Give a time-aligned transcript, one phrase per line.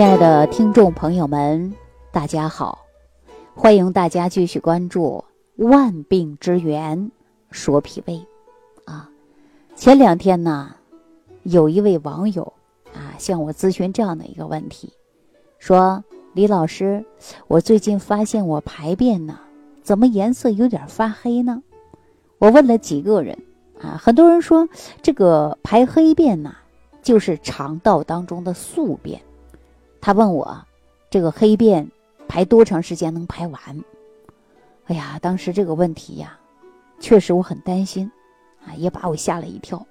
[0.00, 1.74] 亲爱的听众朋友们，
[2.10, 2.86] 大家好！
[3.54, 5.22] 欢迎大家继续关注
[5.68, 7.10] 《万病之源
[7.50, 8.14] 说脾胃》
[8.90, 9.10] 啊。
[9.76, 10.74] 前两天呢，
[11.42, 12.50] 有一位网友
[12.94, 14.90] 啊向我咨询这样的一个问题，
[15.58, 17.04] 说：“李老师，
[17.46, 19.38] 我最近发现我排便呢，
[19.82, 21.62] 怎么颜色有点发黑呢？”
[22.40, 23.38] 我问了几个人
[23.78, 24.66] 啊，很多人说
[25.02, 26.56] 这个排黑便呢，
[27.02, 29.20] 就是肠道当中的宿便。
[30.00, 30.64] 他问我，
[31.10, 31.90] 这个黑便
[32.26, 33.60] 排多长时间能排完？
[34.86, 36.38] 哎呀，当时这个问题呀，
[36.98, 38.10] 确实我很担心，
[38.64, 39.86] 啊，也把我吓了一跳。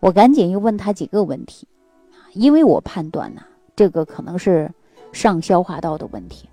[0.00, 1.66] 我赶紧又问他几个问题，
[2.12, 3.42] 啊，因为我判断呢，
[3.74, 4.72] 这个可能是
[5.12, 6.48] 上消化道的问题。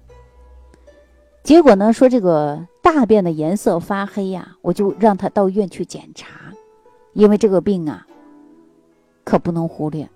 [1.44, 6.52] 结果呢，说这个大便的颜色发黑呀，我就让他到医院去检查，
[7.14, 8.08] 因为这个病啊，
[9.24, 10.10] 可不能忽略。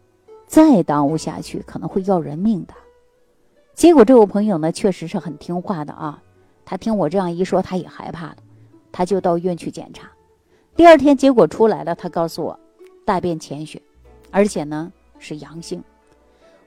[0.49, 2.73] 再耽误下去，可能会要人命的。
[3.75, 6.23] 结果这位朋友呢，确实是很听话的啊。
[6.65, 8.37] 他听我这样一说，他也害怕了，
[8.91, 10.09] 他就到医院去检查。
[10.75, 12.59] 第二天结果出来了，他告诉我，
[13.05, 13.79] 大便潜血，
[14.31, 15.83] 而且呢是阳性。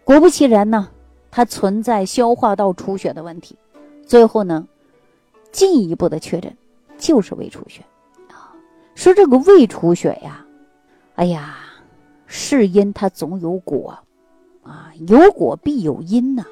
[0.04, 0.88] 果不其然呢，
[1.28, 3.56] 他存在消化道出血的问题。
[4.06, 4.68] 最后呢，
[5.50, 6.56] 进一步的确诊
[6.96, 7.82] 就是胃出血
[8.28, 8.54] 啊。
[8.94, 10.46] 说这个胃出血呀，
[11.16, 11.58] 哎呀。
[12.34, 13.98] 是因它总有果，
[14.62, 16.42] 啊，有果必有因呐。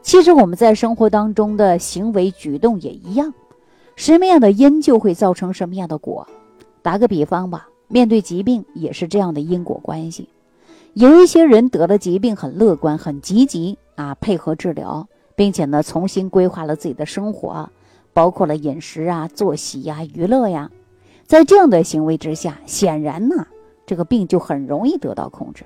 [0.00, 3.34] 其实我们在生活当中的行为举动也一样，
[3.94, 6.26] 什么样的因就会造成什么样的果。
[6.80, 10.30] 打个比方吧，面对疾病也是这样的因果关系。
[10.94, 17.68] 有一些人得了疾病很乐观、很积极啊，配合治疗，并且呢重新规划了自己的生活，
[18.14, 20.70] 包括了饮食啊、作息呀、娱乐呀，
[21.26, 23.46] 在这样的行为之下，显然呢。
[23.90, 25.64] 这个病就很容易得到控制，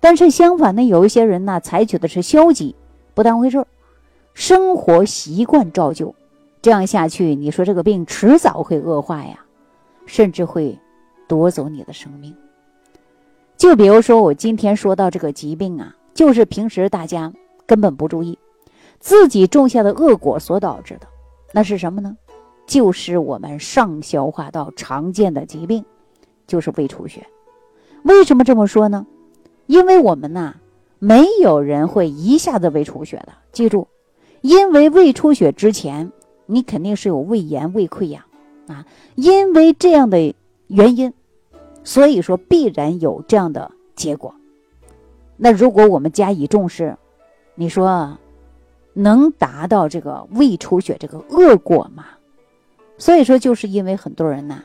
[0.00, 2.74] 但是相反呢，有一些人呢采取的是消极，
[3.12, 3.66] 不当回事儿，
[4.32, 6.14] 生活习惯照旧，
[6.62, 9.44] 这样下去，你说这个病迟早会恶化呀，
[10.06, 10.78] 甚至会
[11.28, 12.34] 夺走你的生命。
[13.58, 17.30] 就比如说我今天说到这个疾病啊，就是平时大家
[17.66, 18.38] 根本不注意，
[18.98, 21.06] 自己种下的恶果所导致的，
[21.52, 22.16] 那是什么呢？
[22.66, 25.84] 就是我们上消化道常见的疾病，
[26.46, 27.22] 就是胃出血。
[28.02, 29.06] 为什么这么说呢？
[29.66, 30.56] 因为我们呐，
[30.98, 33.32] 没有人会一下子胃出血的。
[33.52, 33.88] 记住，
[34.40, 36.10] 因为胃出血之前，
[36.46, 38.22] 你肯定是有胃炎、胃溃疡
[38.66, 38.84] 啊。
[39.14, 40.34] 因为这样的
[40.66, 41.12] 原因，
[41.84, 44.34] 所以说必然有这样的结果。
[45.36, 46.96] 那如果我们加以重视，
[47.54, 48.18] 你说
[48.94, 52.04] 能达到这个胃出血这个恶果吗？
[52.98, 54.62] 所以说，就是因为很多人呐，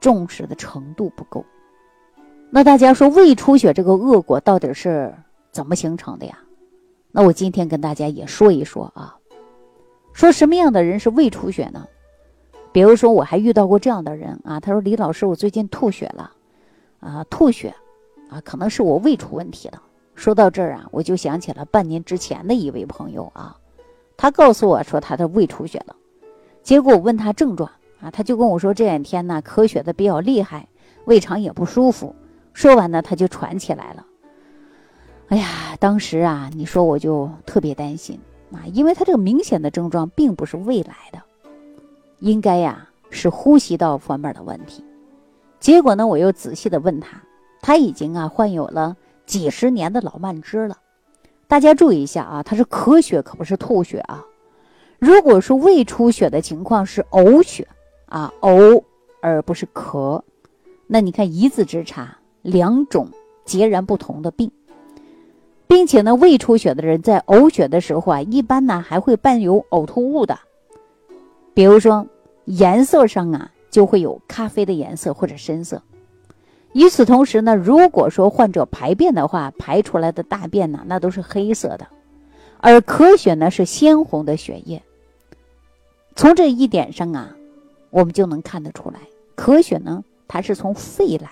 [0.00, 1.44] 重视的程度不够。
[2.50, 5.14] 那大家说胃出血这个恶果到底是
[5.52, 6.38] 怎么形成的呀？
[7.12, 9.16] 那我今天跟大家也说一说啊。
[10.14, 11.86] 说什么样的人是胃出血呢？
[12.72, 16.32] 比如说我还遇到过这样的人啊，他说李老师，我最近吐血了，
[17.00, 17.74] 啊吐血，
[18.30, 19.82] 啊可能是我胃出问题了。
[20.14, 23.56] 说到这儿啊，我就想起了半年之前的一位朋友啊，
[24.16, 25.94] 他告诉我说他的胃出血了，
[26.62, 27.70] 结果我问他症状
[28.00, 30.66] 啊，他就跟我说这两天呢咳血的比较厉害，
[31.04, 32.14] 胃肠也不舒服。
[32.58, 34.04] 说完呢，他就喘起来了。
[35.28, 38.18] 哎呀，当时啊，你说我就特别担心
[38.50, 41.22] 啊，因为他这个明显的症状并不是胃来的，
[42.18, 44.84] 应该呀是呼吸道方面的问题。
[45.60, 47.22] 结果呢，我又仔细的问他，
[47.60, 50.78] 他已经啊患有了几十年的老慢支了。
[51.46, 54.24] 大家注意一下啊，他是咳血，可不是吐血啊。
[54.98, 57.68] 如果说胃出血的情况是呕血
[58.06, 58.82] 啊，呕
[59.22, 60.20] 而不是咳，
[60.88, 62.18] 那你看一字之差。
[62.42, 63.08] 两种
[63.44, 64.50] 截然不同的病，
[65.66, 70.38] 并且呢，胃出血的人在呕血的时候啊，一般呢还会伴有呕吐物的，
[71.54, 72.06] 比如说
[72.44, 75.82] 颜色上啊就会有咖啡的颜色或者深色。
[76.74, 81.86] 与此同时呢，如果说患者排便的话，排出来的大便呢那都是黑色的，
[82.58, 84.82] 而咳血呢是鲜红的血液。
[86.14, 87.34] 从这一点上啊，
[87.90, 89.00] 我们就能看得出来，
[89.36, 91.30] 咳血呢它是从肺来。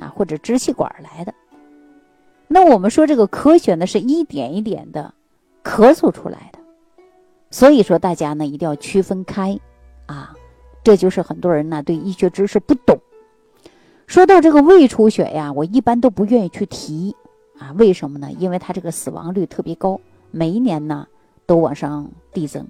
[0.00, 1.34] 啊，或者支气管来的，
[2.48, 5.12] 那我们说这个咳血呢，是一点一点的
[5.62, 6.58] 咳嗽出来的，
[7.50, 9.60] 所以说大家呢一定要区分开，
[10.06, 10.34] 啊，
[10.82, 12.98] 这就是很多人呢对医学知识不懂。
[14.06, 17.14] 说到这个胃出血呀，我一般都不愿意去提，
[17.58, 18.32] 啊，为什么呢？
[18.38, 20.00] 因为它这个死亡率特别高，
[20.30, 21.06] 每一年呢
[21.46, 22.66] 都往上递增，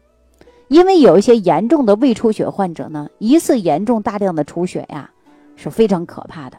[0.69, 5.11] 因为有一些严重的胃出血患者呢，一次严重大量的出血呀
[5.56, 6.59] 是非常可怕的。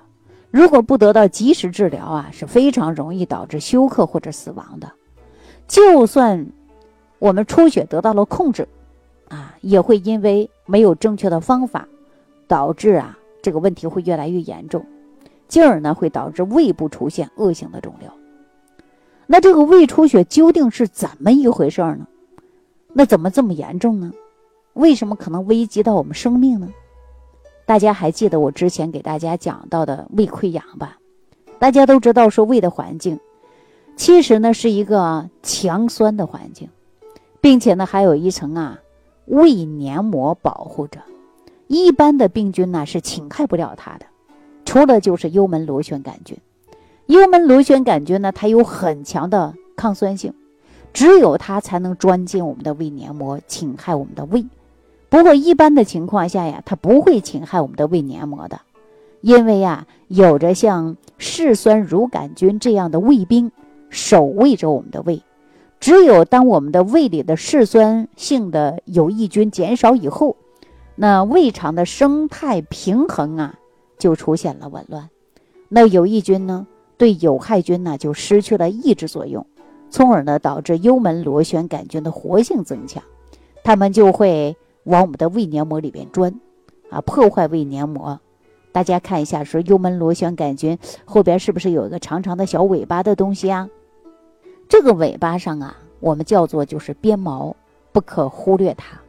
[0.51, 4.91] 如果不得到及时治疗啊，是非常容易导致休克或者死亡的。
[5.67, 6.45] 就算
[7.19, 8.67] 我们出血得到了控制，
[9.29, 11.87] 啊，也会因为没有正确的方法，
[12.47, 14.85] 导致啊这个问题会越来越严重，
[15.47, 18.11] 进而呢会导致胃部出现恶性的肿瘤。
[19.27, 22.05] 那这个胃出血究竟是怎么一回事呢？
[22.91, 24.11] 那怎么这么严重呢？
[24.73, 26.67] 为什么可能危及到我们生命呢？
[27.65, 30.97] 大家还记得我之前给大家讲到的胃溃疡吧？
[31.59, 33.19] 大家都知道说胃的环境，
[33.95, 36.67] 其实呢是一个强酸的环境，
[37.39, 38.79] 并且呢还有一层啊
[39.25, 40.99] 胃黏膜保护着，
[41.67, 44.05] 一般的病菌呢是侵害不了它的，
[44.65, 46.37] 除了就是幽门螺旋杆菌。
[47.05, 50.33] 幽门螺旋杆菌呢，它有很强的抗酸性，
[50.93, 54.45] 只有它才能钻进我们的胃黏膜，侵害我们的胃。
[55.11, 58.61] 不过一般的情况下呀，它不会侵害我们的胃黏膜的，
[59.19, 63.51] 因为呀，有着像嗜酸乳杆菌这样的胃兵
[63.89, 65.21] 守卫着我们的胃。
[65.81, 70.37] 只有当我们的胃里的嗜酸性的有益菌减少以后，
[70.95, 73.55] 那胃肠的生态平衡啊
[73.97, 75.09] 就出现了紊乱。
[75.67, 76.67] 那有益菌呢？
[76.97, 79.45] 对有害菌呢就失去了抑制作用，
[79.89, 83.03] 从而呢导致幽门螺旋杆菌的活性增强，
[83.61, 86.39] 它们就会往我们的胃黏膜里边钻，
[86.89, 88.19] 啊，破坏胃黏膜。
[88.71, 93.69] 大家看一下，说幽门螺旋杆菌后边是不是有一个长长的小尾巴的东西啊？
[94.69, 97.55] 这个尾巴上啊，我们叫做就是鞭毛，
[97.91, 98.99] 不可忽略它。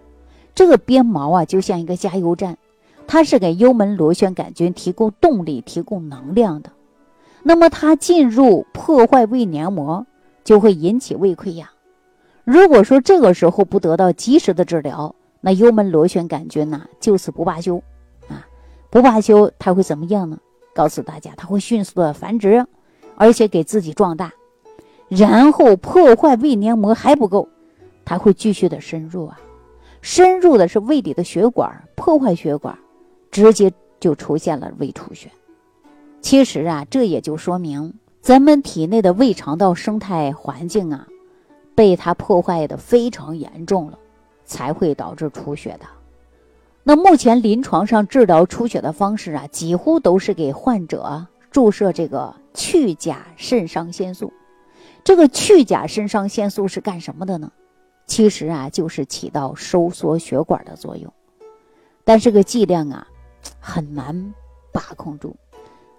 [0.55, 2.59] 这个鞭毛啊，就像一个加油站，
[3.07, 6.71] 它是给幽门螺旋杆菌提供动力、提供能量的。
[7.45, 10.05] 那么它进入破坏胃黏膜，
[10.43, 11.69] 就会引起胃溃疡。
[12.45, 17.83] 如果说这个时候不得到及时的治疗，那幽门螺旋杆菌呢就此不罢休，
[18.29, 18.47] 啊，
[18.89, 20.39] 不罢休，它会怎么样呢？
[20.75, 22.65] 告诉大家，它会迅速的繁殖，
[23.17, 24.33] 而且给自己壮大，
[25.09, 27.49] 然后破坏胃黏膜还不够，
[28.05, 29.39] 它会继续的深入啊，
[30.01, 32.79] 深入的是胃里的血管，破坏血管，
[33.31, 35.31] 直接就出现了胃出血。
[36.21, 41.07] 其实啊，这也就说明咱们体内的胃肠道生态环境啊，
[41.75, 43.99] 被它破坏的非常严重了，
[44.45, 45.87] 才会导致出血的。
[46.83, 54.33] 那目前临床上治疗出血的方式啊，几乎都是给患者注射这个去甲肾上腺素。
[55.05, 57.51] 这个去甲肾上腺素是干什么的呢？
[58.07, 61.13] 其实啊，就是起到收缩血管的作用，
[62.05, 63.07] 但这个剂量啊，
[63.61, 64.35] 很难
[64.73, 65.37] 把控住。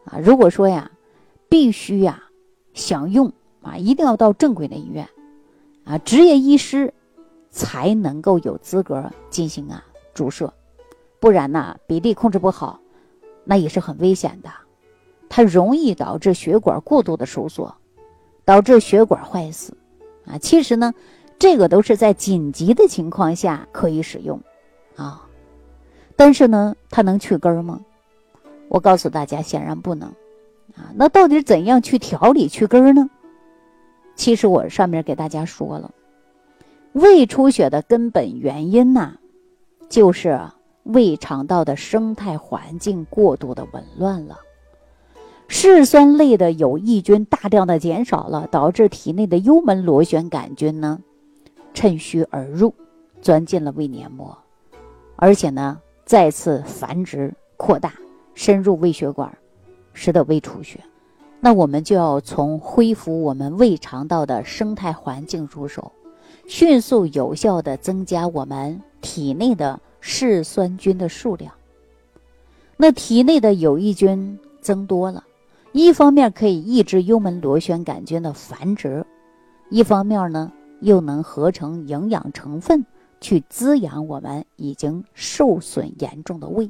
[0.05, 0.91] 啊，如果说呀，
[1.47, 2.21] 必须呀，
[2.73, 3.31] 想用
[3.61, 5.07] 啊，一定要到正规的医院，
[5.85, 6.93] 啊，执业医师
[7.53, 10.51] 才能够有资格进行啊注射，
[11.19, 12.79] 不然呢，比例控制不好，
[13.43, 14.49] 那也是很危险的，
[15.29, 17.75] 它容易导致血管过度的收缩，
[18.43, 19.77] 导致血管坏死，
[20.25, 20.95] 啊，其实呢，
[21.37, 24.41] 这个都是在紧急的情况下可以使用，
[24.95, 25.29] 啊，
[26.15, 27.79] 但是呢，它能去根吗？
[28.67, 30.09] 我告诉大家，显然不能，
[30.75, 33.07] 啊，那到底怎样去调理去根呢？
[34.15, 35.91] 其实我上面给大家说了，
[36.93, 39.15] 胃出血的根本原因呐，
[39.89, 40.39] 就是
[40.83, 44.39] 胃肠道的生态环境过度的紊乱了，
[45.47, 50.99] 嗜酸类的有益菌大量的减少了，导致体内的幽门螺旋杆菌呢，
[51.73, 52.73] 趁虚而入，
[53.21, 54.37] 钻进了胃黏膜，
[55.15, 57.93] 而且呢，再次繁殖扩大。
[58.35, 59.31] 深入胃血管，
[59.93, 60.79] 使得胃出血。
[61.39, 65.91] 那我们就要从恢复我们胃肠道的生态环境入手，
[66.47, 71.53] 迅速有效的增加我们体内的嗜酸菌的数量。
[72.75, 75.23] 那体内的有益菌增多了，
[75.71, 79.05] 一方面可以抑制幽门螺旋杆菌的繁殖，
[79.69, 82.85] 一方面呢又能合成营养成分
[83.21, 86.69] 去滋养我们已经受损严重的胃。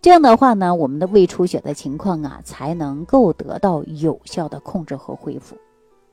[0.00, 5.56] 这样的话呢，我们的胃出血的情况啊，才能够得到有效的控制和恢复。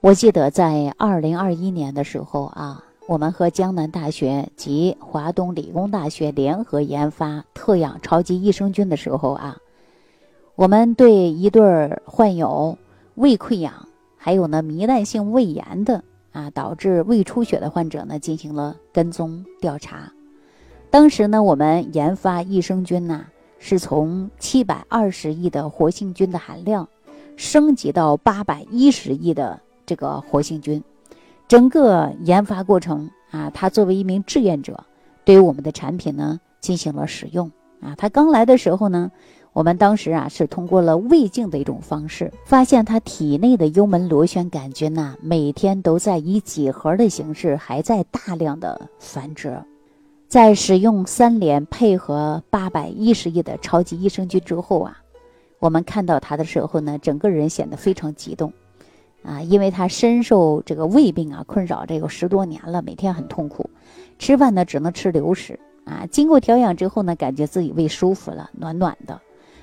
[0.01, 9.57] 我记得在二零二一年的时候啊，我们和江南大学及华东理工大学联合研发特养超级益生菌的时候啊，
[10.55, 11.61] 我们对一对
[12.03, 12.75] 患有
[13.13, 13.71] 胃溃疡
[14.17, 20.11] 还有呢糜烂性胃炎的啊导致胃出血的患者呢进行了跟踪调查。
[20.89, 23.27] 当时呢，我们研发益生菌呢。
[23.63, 26.87] 是从七百二十亿的活性菌的含量
[27.37, 30.81] 升级到八百一十亿的这个活性菌，
[31.49, 34.85] 整个研发过程啊，他作为一名志愿者，
[35.25, 37.93] 对于我们的产品呢进行了使用啊。
[37.97, 39.11] 他刚来的时候呢，
[39.51, 49.61] 我们当时啊是通过了胃镜的一种方式，发现他体内的幽门螺旋杆菌呐，每天都在以几何的形式还在大量的繁殖。
[50.29, 54.97] 在使用三联配合八百一十亿的超级益生菌之后啊，
[55.59, 58.53] 我们看到他的时候呢，整个人显得非常激动，
[59.23, 63.69] 啊，因为他深受这个胃病啊困扰，这个十多年了，每天很痛苦，
[64.19, 66.05] 吃饭呢只能吃流食啊。
[66.09, 69.21] 经过调养之后呢，感觉自己胃舒服了，暖暖的，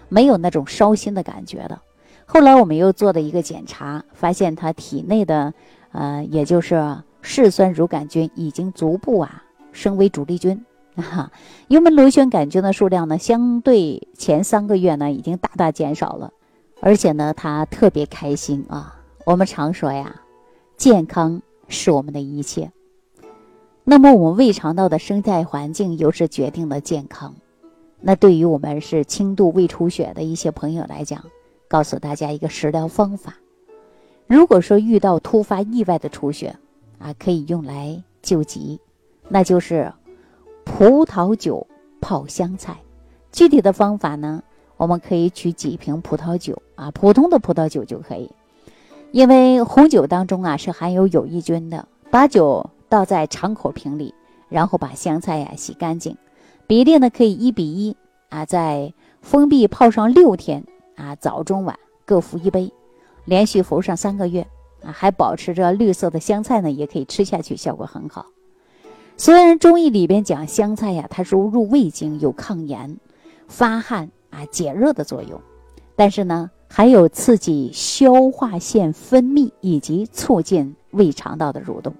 [0.09, 1.83] 没有那种烧心的感觉了。
[2.27, 5.55] 后来我们又做了一个检查，发现他体内的
[5.93, 9.45] 呃，也就是嗜酸乳杆菌已经逐步啊。
[9.71, 10.65] 升为主力军，
[10.97, 11.31] 哈，
[11.69, 16.33] 幽门螺旋杆菌的数量呢，相对前三个月呢，已经大大减少了，
[16.81, 18.98] 而且呢，他特别开心啊。
[19.29, 20.23] 我们常说呀，
[20.79, 22.73] 健康是我们的一切。
[23.85, 27.35] 那么，我们胃肠道的生态环境又是决定了健康。
[28.01, 31.23] 那对于我们是轻度胃出血的一些朋友来讲，
[31.69, 33.35] 告诉大家一个食疗方法：
[34.27, 36.57] 如果说遇到突发意外的出血
[36.99, 38.81] 啊，可以用来救急。
[39.29, 39.93] 那就是
[40.65, 41.67] 葡萄酒
[42.01, 42.79] 泡香菜，
[43.31, 44.43] 具体的方法呢？
[44.79, 48.31] 我们可以取几瓶葡萄酒啊，普通的葡萄酒就可以。
[49.11, 54.15] 因为红酒当中啊是含有有益菌的，把酒倒在敞口瓶里，
[54.49, 56.17] 然后把香菜呀洗干净，
[56.67, 57.97] 比例呢可以一比一
[58.29, 60.63] 啊，在封闭泡上六天
[60.97, 62.73] 啊，早中晚各服一杯，
[63.25, 64.47] 连续服上三个月
[64.83, 68.27] 啊，还保持着绿色的香菜呢，也可以吃下去，效果很好。
[69.17, 72.99] 虽然中医里边讲香菜呀，它入入胃经，有抗炎、
[73.49, 75.41] 发汗啊、解热的作用，
[75.97, 81.95] 但是呢，还有刺激消化腺分泌以及促进胃肠道的蠕动。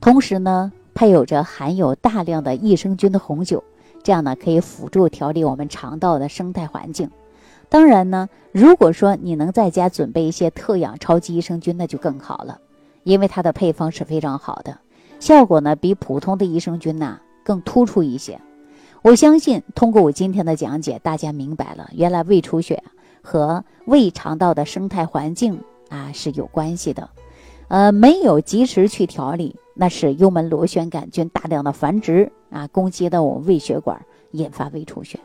[0.00, 3.64] 同时呢，配有着含有大量的益生菌的红酒，
[4.02, 7.10] 这样呢可以辅助调理我们肠道的生态环境。
[7.68, 12.58] 当然呢，如果说你能在家准备一些特养超级益生菌，那就更好了，
[13.04, 14.78] 因为它的配方是非常好的。
[15.18, 18.38] 效果呢，比普通的益生菌呐更突出一些。
[19.02, 22.82] 我相信通过我今天的讲解，大家明白了，原来胃出血
[23.22, 27.08] 和胃肠道的生态环境啊是有关系的。
[27.68, 35.18] 呃，没有及时去调理，那是幽门螺旋杆菌大量的繁殖啊，攻击到我们胃血管，引发胃出血。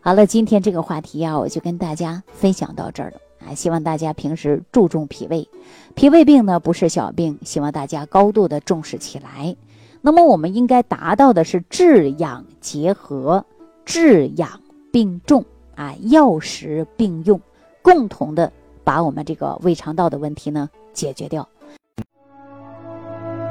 [0.00, 3.18] 好了，今天这个话题啊，我就跟大家分享到这儿了。
[3.46, 5.46] 啊，希望大家平时注重脾胃，
[5.94, 9.54] 脾胃病呢不是小病，希望大家高度的重视起来。
[10.00, 13.44] 那么我们应该达到的是治养结合，
[13.84, 14.60] 治养
[14.90, 15.44] 并重
[15.78, 17.40] 啊，药食并用，
[17.82, 21.48] 共同的把我们这个胃肠道的问题呢解决掉。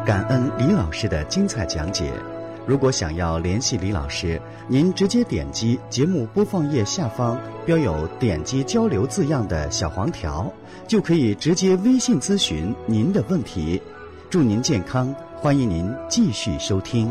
[0.05, 2.11] 感恩李老师的精彩讲解。
[2.65, 10.51] 如果想要联系李老师，您直接点击节目播放页下方标有“点击交流”字样的小黄条，
[10.85, 13.81] 就可以直接微信咨询您的问题。
[14.29, 17.09] 祝您健康，欢迎您继续收听。